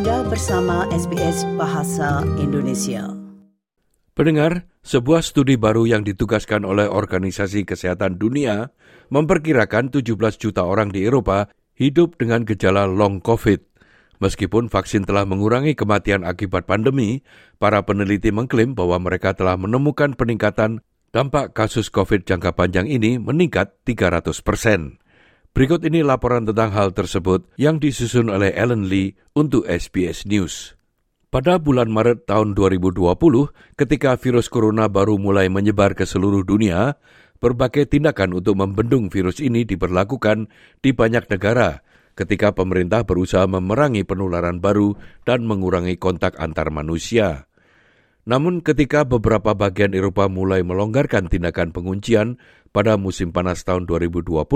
Anda 0.00 0.24
bersama 0.24 0.88
SBS 0.88 1.44
Bahasa 1.60 2.24
Indonesia. 2.40 3.04
Pendengar, 4.16 4.64
sebuah 4.80 5.20
studi 5.20 5.60
baru 5.60 5.84
yang 5.84 6.08
ditugaskan 6.08 6.64
oleh 6.64 6.88
Organisasi 6.88 7.68
Kesehatan 7.68 8.16
Dunia 8.16 8.72
memperkirakan 9.12 9.92
17 9.92 10.16
juta 10.40 10.64
orang 10.64 10.88
di 10.88 11.04
Eropa 11.04 11.52
hidup 11.76 12.16
dengan 12.16 12.48
gejala 12.48 12.88
long 12.88 13.20
COVID. 13.20 13.60
Meskipun 14.24 14.72
vaksin 14.72 15.04
telah 15.04 15.28
mengurangi 15.28 15.76
kematian 15.76 16.24
akibat 16.24 16.64
pandemi, 16.64 17.20
para 17.60 17.84
peneliti 17.84 18.32
mengklaim 18.32 18.72
bahwa 18.72 18.96
mereka 19.04 19.36
telah 19.36 19.60
menemukan 19.60 20.16
peningkatan 20.16 20.80
dampak 21.12 21.52
kasus 21.52 21.92
COVID 21.92 22.24
jangka 22.24 22.56
panjang 22.56 22.88
ini 22.88 23.20
meningkat 23.20 23.76
300 23.84 24.32
persen. 24.40 24.96
Berikut 25.50 25.82
ini 25.82 26.06
laporan 26.06 26.46
tentang 26.46 26.70
hal 26.70 26.94
tersebut 26.94 27.50
yang 27.58 27.82
disusun 27.82 28.30
oleh 28.30 28.54
Ellen 28.54 28.86
Lee 28.86 29.18
untuk 29.34 29.66
SBS 29.66 30.22
News. 30.22 30.78
Pada 31.26 31.58
bulan 31.58 31.90
Maret 31.90 32.30
tahun 32.30 32.54
2020, 32.54 33.18
ketika 33.74 34.14
virus 34.14 34.46
corona 34.46 34.86
baru 34.86 35.18
mulai 35.18 35.50
menyebar 35.50 35.98
ke 35.98 36.06
seluruh 36.06 36.46
dunia, 36.46 36.94
berbagai 37.42 37.90
tindakan 37.90 38.38
untuk 38.38 38.62
membendung 38.62 39.10
virus 39.10 39.42
ini 39.42 39.66
diberlakukan 39.66 40.46
di 40.78 40.94
banyak 40.94 41.26
negara 41.26 41.82
ketika 42.14 42.54
pemerintah 42.54 43.02
berusaha 43.02 43.46
memerangi 43.50 44.06
penularan 44.06 44.62
baru 44.62 44.94
dan 45.26 45.42
mengurangi 45.50 45.98
kontak 45.98 46.38
antar 46.38 46.70
manusia. 46.70 47.50
Namun 48.22 48.62
ketika 48.62 49.02
beberapa 49.02 49.58
bagian 49.58 49.98
Eropa 49.98 50.30
mulai 50.30 50.62
melonggarkan 50.62 51.26
tindakan 51.26 51.74
penguncian 51.74 52.38
pada 52.70 52.94
musim 52.94 53.34
panas 53.34 53.66
tahun 53.66 53.90
2020, 53.90 54.46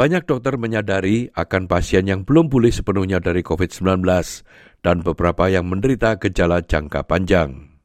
banyak 0.00 0.24
dokter 0.24 0.56
menyadari 0.56 1.28
akan 1.36 1.68
pasien 1.68 2.08
yang 2.08 2.24
belum 2.24 2.48
pulih 2.48 2.72
sepenuhnya 2.72 3.20
dari 3.20 3.44
COVID-19 3.44 4.00
dan 4.80 5.04
beberapa 5.04 5.52
yang 5.52 5.68
menderita 5.68 6.16
gejala 6.16 6.64
jangka 6.64 7.04
panjang. 7.04 7.76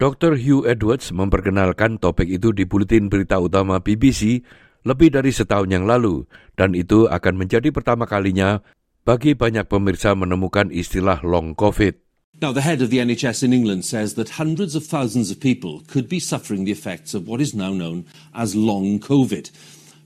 Dr. 0.00 0.40
Hugh 0.40 0.64
Edwards 0.64 1.12
memperkenalkan 1.12 2.00
topik 2.00 2.32
itu 2.32 2.56
di 2.56 2.64
Buletin 2.64 3.12
Berita 3.12 3.36
Utama 3.36 3.76
BBC 3.76 4.40
lebih 4.88 5.12
dari 5.12 5.28
setahun 5.36 5.68
yang 5.68 5.84
lalu, 5.84 6.24
dan 6.56 6.72
itu 6.72 7.04
akan 7.04 7.36
menjadi 7.36 7.68
pertama 7.68 8.08
kalinya 8.08 8.64
bagi 9.04 9.36
banyak 9.36 9.68
pemirsa 9.68 10.16
menemukan 10.16 10.72
istilah 10.72 11.20
long 11.20 11.52
COVID. 11.52 11.92
Now, 12.40 12.56
the 12.56 12.64
head 12.64 12.80
of 12.80 12.88
the 12.88 13.04
NHS 13.04 13.44
in 13.44 13.52
England 13.52 13.84
says 13.84 14.16
that 14.16 14.40
hundreds 14.40 14.72
of 14.72 14.88
thousands 14.88 15.28
of 15.28 15.44
people 15.44 15.84
could 15.84 16.08
be 16.08 16.24
suffering 16.24 16.64
the 16.64 16.72
effects 16.72 17.12
of 17.12 17.28
what 17.28 17.44
is 17.44 17.52
now 17.52 17.76
known 17.76 18.08
as 18.32 18.56
long 18.56 18.96
COVID. 18.96 19.52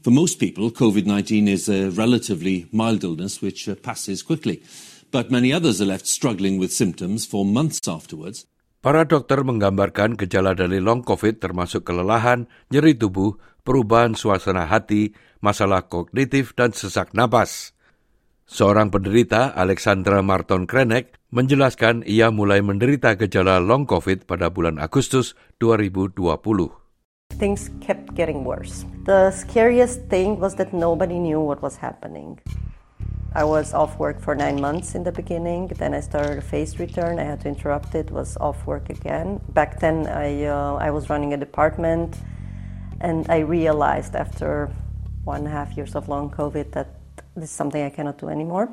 For 0.05 0.13
most 0.13 0.37
people, 0.37 0.69
COVID 0.69 1.09
19 1.09 1.49
is 1.49 1.65
a 1.65 1.89
relatively 1.89 2.69
mild 2.77 3.09
illness 3.09 3.41
which 3.41 3.65
uh, 3.65 3.73
passes 3.73 4.21
quickly. 4.21 4.61
But 5.09 5.33
many 5.33 5.49
others 5.49 5.81
are 5.81 5.89
left 5.89 6.05
struggling 6.05 6.61
with 6.61 6.77
symptoms 6.77 7.25
for 7.25 7.41
months 7.41 7.81
afterwards. 7.89 8.45
Para 8.85 9.09
dokter 9.09 9.41
menggambarkan 9.41 10.21
gejala 10.21 10.53
dari 10.53 10.77
long 10.77 11.01
COVID 11.01 11.41
termasuk 11.41 11.89
kelelahan, 11.89 12.53
nyeri 12.69 12.93
tubuh, 13.01 13.41
perubahan 13.65 14.13
suasana 14.13 14.69
hati, 14.69 15.17
masalah 15.41 15.89
kognitif, 15.89 16.53
dan 16.53 16.77
sesak 16.77 17.17
napas. 17.17 17.73
Seorang 18.45 18.93
penderita, 18.93 19.57
Alexandra 19.57 20.21
Marton 20.21 20.69
Krenek, 20.69 21.17
menjelaskan 21.33 22.05
ia 22.05 22.29
mulai 22.29 22.61
menderita 22.61 23.17
gejala 23.17 23.57
long 23.57 23.89
COVID 23.89 24.29
pada 24.29 24.53
bulan 24.53 24.77
Agustus 24.77 25.33
2020. 25.65 26.84
Things 27.39 27.71
kept 27.81 28.15
getting 28.15 28.45
worse. 28.45 28.85
The 29.05 29.31
scariest 29.31 30.03
thing 30.09 30.41
was 30.41 30.55
that 30.55 30.73
nobody 30.73 31.19
knew 31.19 31.41
what 31.41 31.61
was 31.61 31.77
happening. 31.77 32.41
I 33.35 33.43
was 33.43 33.75
off 33.75 33.99
work 33.99 34.21
for 34.21 34.37
nine 34.37 34.61
months 34.61 34.95
in 34.95 35.03
the 35.03 35.11
beginning. 35.11 35.67
Then 35.67 35.93
I 35.93 36.01
started 36.01 36.39
a 36.39 36.41
phased 36.41 36.79
return. 36.79 37.19
I 37.19 37.25
had 37.25 37.41
to 37.41 37.49
interrupt 37.49 37.95
it. 37.97 38.11
Was 38.13 38.37
off 38.37 38.65
work 38.65 38.89
again. 38.91 39.41
Back 39.49 39.81
then, 39.81 40.07
I 40.07 40.45
uh, 40.45 40.75
I 40.77 40.91
was 40.93 41.11
running 41.11 41.35
a 41.35 41.37
department, 41.37 42.17
and 43.01 43.29
I 43.29 43.39
realized 43.39 44.15
after 44.15 44.71
one 45.25 45.39
and 45.39 45.49
a 45.49 45.51
half 45.51 45.77
years 45.77 45.97
of 45.97 46.09
long 46.09 46.31
COVID 46.31 46.71
that 46.73 46.89
this 47.35 47.51
is 47.51 47.51
something 47.51 47.83
I 47.83 47.91
cannot 47.91 48.19
do 48.19 48.29
anymore. 48.29 48.69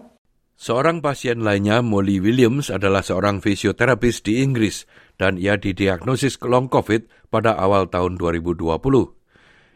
Seorang 0.62 1.02
pasien 1.02 1.42
lainnya, 1.42 1.82
Molly 1.82 2.22
Williams, 2.22 2.70
adalah 2.70 3.02
seorang 3.02 3.42
fisioterapis 3.42 4.22
di 4.22 4.46
Inggris 4.46 4.86
dan 5.18 5.42
ia 5.42 5.58
didiagnosis 5.58 6.38
long 6.46 6.70
COVID 6.70 7.34
pada 7.34 7.58
awal 7.58 7.90
tahun 7.90 8.22
2020. 8.22 8.78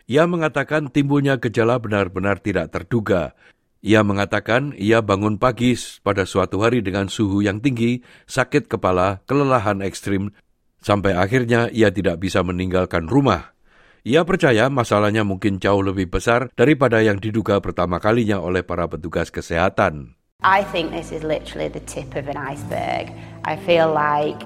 Ia 0.06 0.30
mengatakan 0.30 0.94
timbulnya 0.94 1.42
gejala 1.42 1.82
benar-benar 1.82 2.38
tidak 2.38 2.70
terduga. 2.70 3.34
Ia 3.82 4.06
mengatakan 4.06 4.78
ia 4.78 5.02
bangun 5.02 5.42
pagi 5.42 5.74
pada 6.06 6.22
suatu 6.22 6.62
hari 6.62 6.86
dengan 6.86 7.10
suhu 7.10 7.42
yang 7.42 7.66
tinggi, 7.66 8.06
sakit 8.30 8.70
kepala, 8.70 9.26
kelelahan 9.26 9.82
ekstrim, 9.82 10.38
sampai 10.86 11.18
akhirnya 11.18 11.66
ia 11.74 11.90
tidak 11.90 12.22
bisa 12.22 12.46
meninggalkan 12.46 13.10
rumah. 13.10 13.58
Ia 14.06 14.22
percaya 14.22 14.70
masalahnya 14.70 15.26
mungkin 15.26 15.58
jauh 15.58 15.82
lebih 15.82 16.14
besar 16.14 16.54
daripada 16.54 17.02
yang 17.02 17.18
diduga 17.18 17.58
pertama 17.58 17.98
kalinya 17.98 18.38
oleh 18.38 18.62
para 18.62 18.86
petugas 18.86 19.34
kesehatan. 19.34 20.14
I 20.48 20.64
think 20.64 20.92
this 20.92 21.12
is 21.12 21.24
literally 21.24 21.70
the 21.70 21.80
tip 21.80 22.14
of 22.14 22.28
an 22.28 22.38
iceberg. 22.38 23.12
I 23.44 23.56
feel 23.56 23.92
like 23.92 24.40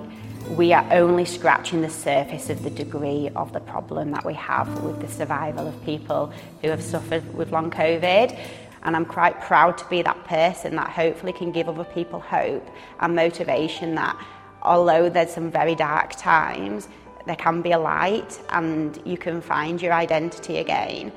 we 0.51 0.71
are 0.71 0.87
only 0.93 1.25
scratching 1.25 1.81
the 1.81 1.89
surface 1.89 2.49
of 2.49 2.63
the 2.63 2.69
degree 2.69 3.29
of 3.35 3.51
the 3.51 3.59
problem 3.59 4.11
that 4.11 4.23
we 4.23 4.33
have 4.35 4.81
with 4.81 5.01
the 5.01 5.09
survival 5.09 5.67
of 5.67 5.83
people 5.83 6.31
who 6.61 6.69
have 6.69 6.81
suffered 6.81 7.35
with 7.35 7.51
long 7.51 7.69
COVID. 7.69 8.39
And 8.83 8.95
I'm 8.95 9.03
quite 9.03 9.41
proud 9.41 9.77
to 9.79 9.85
be 9.89 10.01
that 10.03 10.23
person 10.23 10.77
that 10.77 10.89
hopefully 10.89 11.33
can 11.33 11.51
give 11.51 11.67
other 11.67 11.83
people 11.83 12.21
hope 12.21 12.65
and 13.01 13.13
motivation 13.13 13.95
that 13.95 14.15
although 14.61 15.09
there's 15.09 15.33
some 15.33 15.51
very 15.51 15.75
dark 15.75 16.15
times, 16.15 16.87
there 17.25 17.35
can 17.35 17.61
be 17.61 17.73
a 17.73 17.77
light 17.77 18.39
and 18.51 18.97
you 19.05 19.17
can 19.17 19.41
find 19.41 19.81
your 19.81 19.91
identity 19.91 20.59
again. 20.59 21.11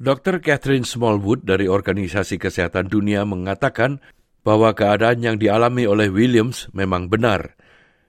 Dr. 0.00 0.40
Catherine 0.40 0.88
Smallwood 0.88 1.44
dari 1.44 1.68
Organisasi 1.68 2.40
Kesehatan 2.40 2.88
Dunia 2.88 3.28
mengatakan 3.28 4.00
bahwa 4.40 4.72
keadaan 4.72 5.20
yang 5.20 5.36
dialami 5.36 5.84
oleh 5.84 6.08
Williams 6.08 6.72
memang 6.72 7.12
benar. 7.12 7.52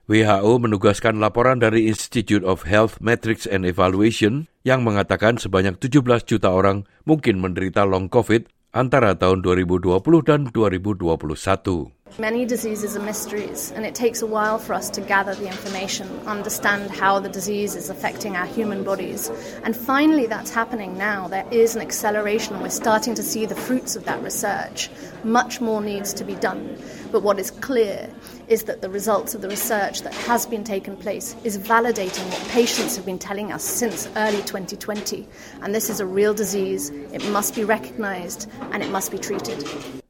WHO 0.08 0.56
menugaskan 0.56 1.20
laporan 1.20 1.60
dari 1.60 1.92
Institute 1.92 2.48
of 2.48 2.64
Health 2.64 2.96
Metrics 3.04 3.44
and 3.44 3.68
Evaluation 3.68 4.48
yang 4.64 4.88
mengatakan 4.88 5.36
sebanyak 5.36 5.76
17 5.84 6.24
juta 6.24 6.48
orang 6.48 6.88
mungkin 7.04 7.44
menderita 7.44 7.84
long 7.84 8.08
COVID 8.08 8.48
antara 8.72 9.12
tahun 9.12 9.44
2020 9.44 9.92
dan 10.24 10.48
2021. 10.48 12.01
Many 12.18 12.44
diseases 12.44 12.94
are 12.94 13.00
mysteries, 13.00 13.70
and 13.70 13.86
it 13.86 13.94
takes 13.94 14.20
a 14.20 14.26
while 14.26 14.58
for 14.58 14.74
us 14.74 14.90
to 14.90 15.00
gather 15.00 15.34
the 15.34 15.46
information, 15.46 16.08
understand 16.26 16.90
how 16.90 17.18
the 17.18 17.30
disease 17.30 17.74
is 17.74 17.88
affecting 17.88 18.36
our 18.36 18.44
human 18.44 18.84
bodies. 18.84 19.30
And 19.64 19.74
finally, 19.74 20.26
that's 20.26 20.50
happening 20.50 20.98
now. 20.98 21.28
There 21.28 21.46
is 21.50 21.74
an 21.74 21.80
acceleration, 21.80 22.52
and 22.52 22.62
we're 22.62 22.68
starting 22.68 23.14
to 23.14 23.22
see 23.22 23.46
the 23.46 23.54
fruits 23.54 23.96
of 23.96 24.04
that 24.04 24.22
research. 24.22 24.90
Much 25.24 25.62
more 25.62 25.80
needs 25.80 26.12
to 26.12 26.24
be 26.24 26.34
done. 26.34 26.76
But 27.10 27.22
what 27.22 27.38
is 27.38 27.50
clear 27.50 28.10
is 28.46 28.64
that 28.64 28.82
the 28.82 28.90
results 28.90 29.34
of 29.34 29.40
the 29.40 29.48
research 29.48 30.02
that 30.02 30.12
has 30.12 30.44
been 30.44 30.64
taken 30.64 30.98
place 30.98 31.34
is 31.44 31.56
validating 31.56 32.28
what 32.30 32.46
patients 32.50 32.94
have 32.96 33.06
been 33.06 33.18
telling 33.18 33.52
us 33.52 33.64
since 33.64 34.06
early 34.16 34.42
2020. 34.42 35.26
And 35.62 35.74
this 35.74 35.88
is 35.88 35.98
a 35.98 36.06
real 36.06 36.34
disease, 36.34 36.90
it 36.90 37.26
must 37.30 37.54
be 37.54 37.64
recognized, 37.64 38.50
and 38.70 38.82
it 38.82 38.90
must 38.90 39.10
be 39.10 39.18
treated. 39.18 40.01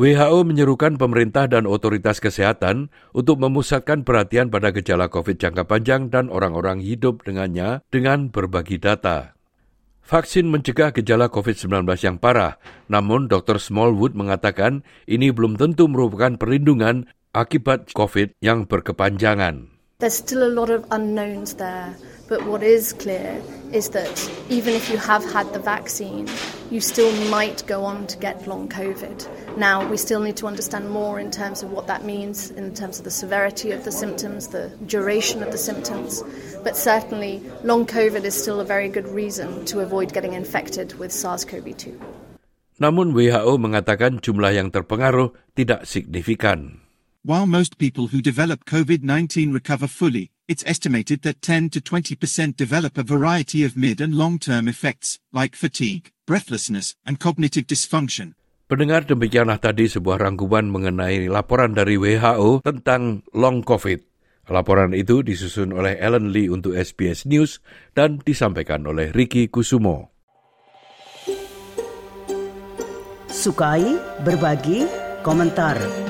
WHO 0.00 0.48
menyerukan 0.48 0.96
pemerintah 0.96 1.44
dan 1.44 1.68
otoritas 1.68 2.24
kesehatan 2.24 2.88
untuk 3.12 3.36
memusatkan 3.36 4.00
perhatian 4.00 4.48
pada 4.48 4.72
gejala 4.72 5.12
COVID 5.12 5.36
jangka 5.36 5.68
panjang 5.68 6.08
dan 6.08 6.32
orang-orang 6.32 6.80
hidup 6.80 7.20
dengannya 7.20 7.84
dengan 7.92 8.32
berbagi 8.32 8.80
data. 8.80 9.36
Vaksin 10.00 10.48
mencegah 10.48 10.96
gejala 10.96 11.28
COVID-19 11.28 11.84
yang 12.00 12.16
parah, 12.16 12.56
namun 12.88 13.28
Dr. 13.28 13.60
Smallwood 13.60 14.16
mengatakan 14.16 14.88
ini 15.04 15.36
belum 15.36 15.60
tentu 15.60 15.84
merupakan 15.84 16.32
perlindungan 16.40 17.04
akibat 17.36 17.92
COVID 17.92 18.40
yang 18.40 18.64
berkepanjangan. 18.64 19.69
There's 20.00 20.16
still 20.16 20.42
a 20.42 20.48
lot 20.48 20.70
of 20.70 20.88
unknowns 20.90 21.60
there. 21.60 21.94
But 22.30 22.46
what 22.46 22.62
is 22.62 22.94
clear 22.94 23.42
is 23.68 23.90
that 23.90 24.16
even 24.48 24.72
if 24.72 24.88
you 24.88 24.96
have 24.96 25.20
had 25.28 25.52
the 25.52 25.58
vaccine, 25.58 26.24
you 26.70 26.80
still 26.80 27.12
might 27.28 27.66
go 27.66 27.84
on 27.84 28.06
to 28.06 28.16
get 28.16 28.48
long 28.48 28.64
COVID. 28.70 29.58
Now, 29.58 29.84
we 29.84 29.98
still 29.98 30.20
need 30.24 30.38
to 30.38 30.46
understand 30.46 30.88
more 30.88 31.20
in 31.20 31.30
terms 31.30 31.62
of 31.62 31.74
what 31.74 31.86
that 31.88 32.06
means, 32.06 32.48
in 32.54 32.72
terms 32.72 32.96
of 32.96 33.04
the 33.04 33.10
severity 33.10 33.72
of 33.72 33.84
the 33.84 33.92
symptoms, 33.92 34.48
the 34.48 34.70
duration 34.86 35.42
of 35.42 35.52
the 35.52 35.58
symptoms. 35.58 36.22
But 36.64 36.78
certainly, 36.78 37.42
long 37.66 37.84
COVID 37.84 38.24
is 38.24 38.32
still 38.32 38.60
a 38.60 38.64
very 38.64 38.88
good 38.88 39.08
reason 39.08 39.66
to 39.66 39.80
avoid 39.80 40.14
getting 40.14 40.32
infected 40.32 40.96
with 40.96 41.12
SARS 41.12 41.44
CoV 41.44 41.76
2. 41.76 41.92
Namun 42.80 43.12
WHO 43.12 43.60
mengatakan 43.60 44.24
jumlah 44.24 44.56
yang 44.56 44.72
terpengaruh 44.72 45.36
tidak 45.52 45.84
signifikan. 45.84 46.80
While 47.20 47.44
most 47.44 47.76
people 47.76 48.16
who 48.16 48.24
develop 48.24 48.64
COVID 48.64 49.04
19 49.04 49.52
recover 49.52 49.84
fully, 49.84 50.32
it's 50.48 50.64
estimated 50.64 51.20
that 51.20 51.44
10 51.44 51.68
to 51.76 51.80
20% 51.84 52.16
develop 52.56 52.96
a 52.96 53.04
variety 53.04 53.60
of 53.60 53.76
mid 53.76 54.00
and 54.00 54.16
long 54.16 54.40
term 54.40 54.64
effects, 54.64 55.20
like 55.28 55.52
fatigue, 55.52 56.16
breathlessness, 56.24 56.96
and 57.04 57.20
cognitive 57.20 57.68
dysfunction. 57.68 58.32
Pendengar 58.72 59.04
demikianlah 59.04 59.60
tadi 59.60 59.84
sebuah 59.84 60.16
rangkuman 60.16 60.72
mengenai 60.72 61.28
laporan 61.28 61.76
dari 61.76 62.00
WHO 62.00 62.64
tentang 62.64 63.20
long 63.36 63.60
COVID. 63.68 64.00
Laporan 64.48 64.96
itu 64.96 65.20
disusun 65.20 65.76
oleh 65.76 66.00
Ellen 66.00 66.32
Lee 66.32 66.48
untuk 66.48 66.72
SBS 66.72 67.28
News 67.28 67.60
dan 67.92 68.24
disampaikan 68.24 68.88
oleh 68.88 69.12
Ricky 69.12 69.52
Kusumo. 69.52 70.08
Sukai, 73.28 74.00
berbagi, 74.24 74.88
komentar. 75.20 76.09